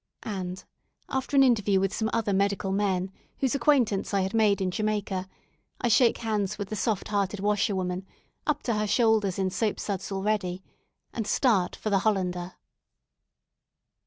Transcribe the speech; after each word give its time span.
And, 0.23 0.63
after 1.09 1.37
an 1.37 1.43
interview 1.43 1.79
with 1.79 1.93
some 1.93 2.09
other 2.11 2.33
medical 2.33 2.71
men, 2.71 3.11
whose 3.37 3.53
acquaintance 3.53 4.15
I 4.15 4.21
had 4.21 4.33
made 4.33 4.59
in 4.59 4.71
Jamaica, 4.71 5.27
I 5.79 5.89
shake 5.89 6.17
hands 6.17 6.57
with 6.57 6.69
the 6.69 6.75
soft 6.75 7.09
hearted 7.09 7.39
washerwoman, 7.39 8.07
up 8.47 8.63
to 8.63 8.73
her 8.73 8.87
shoulders 8.87 9.37
in 9.37 9.51
soap 9.51 9.79
suds 9.79 10.11
already, 10.11 10.63
and 11.13 11.27
start 11.27 11.75
for 11.75 11.91
the 11.91 11.99
"Hollander." 11.99 12.53